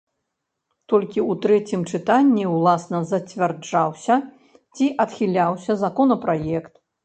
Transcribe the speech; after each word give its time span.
Толькі 0.93 1.19
у 1.33 1.35
трэцім 1.43 1.81
чытанні 1.91 2.47
ўласна 2.55 3.03
зацвярджаўся 3.11 4.19
ці 4.75 4.85
адхіляўся 5.07 5.81
законапраект. 5.87 6.73